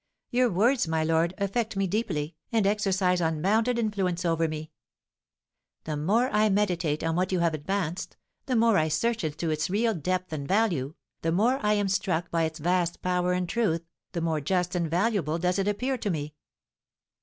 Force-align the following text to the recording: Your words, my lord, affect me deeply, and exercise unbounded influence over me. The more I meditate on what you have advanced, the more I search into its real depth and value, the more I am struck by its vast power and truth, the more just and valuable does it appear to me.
Your 0.31 0.49
words, 0.49 0.87
my 0.87 1.03
lord, 1.03 1.35
affect 1.37 1.75
me 1.77 1.85
deeply, 1.85 2.35
and 2.51 2.65
exercise 2.65 3.21
unbounded 3.21 3.77
influence 3.77 4.25
over 4.25 4.47
me. 4.47 4.71
The 5.83 5.95
more 5.95 6.27
I 6.31 6.49
meditate 6.49 7.03
on 7.03 7.15
what 7.15 7.31
you 7.31 7.37
have 7.41 7.53
advanced, 7.53 8.17
the 8.47 8.55
more 8.55 8.79
I 8.79 8.87
search 8.87 9.23
into 9.23 9.51
its 9.51 9.69
real 9.69 9.93
depth 9.93 10.33
and 10.33 10.47
value, 10.47 10.95
the 11.21 11.31
more 11.31 11.63
I 11.63 11.73
am 11.73 11.87
struck 11.87 12.31
by 12.31 12.45
its 12.45 12.57
vast 12.57 13.03
power 13.03 13.33
and 13.33 13.47
truth, 13.47 13.85
the 14.13 14.21
more 14.21 14.41
just 14.41 14.73
and 14.73 14.89
valuable 14.89 15.37
does 15.37 15.59
it 15.59 15.67
appear 15.67 15.99
to 15.99 16.09
me. 16.09 16.33